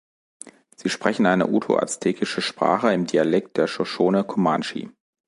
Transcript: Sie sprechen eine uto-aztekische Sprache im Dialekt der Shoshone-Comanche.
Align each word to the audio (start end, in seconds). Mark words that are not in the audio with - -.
Sie 0.77 0.89
sprechen 0.89 1.27
eine 1.27 1.45
uto-aztekische 1.45 2.41
Sprache 2.41 2.91
im 2.91 3.05
Dialekt 3.05 3.57
der 3.57 3.67
Shoshone-Comanche. 3.67 4.91